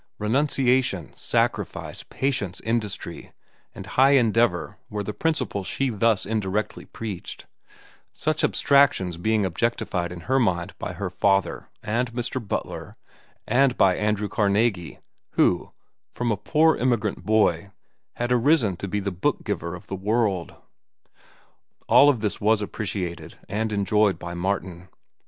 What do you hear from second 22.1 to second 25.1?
which was appreciated and enjoyed by Martin.